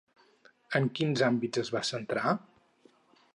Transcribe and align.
En 0.79 0.87
quins 0.99 1.21
àmbits 1.27 1.61
es 1.65 1.71
va 1.77 1.83
centrar? 1.91 2.33